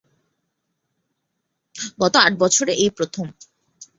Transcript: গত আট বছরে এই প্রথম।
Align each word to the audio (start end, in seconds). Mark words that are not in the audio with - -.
গত 2.01 2.13
আট 2.17 2.33
বছরে 2.39 2.73
এই 2.75 2.91
প্রথম। 2.97 3.25